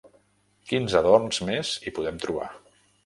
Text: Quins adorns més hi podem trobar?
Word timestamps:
Quins 0.71 0.95
adorns 1.01 1.41
més 1.51 1.75
hi 1.85 1.95
podem 1.99 2.19
trobar? 2.25 2.49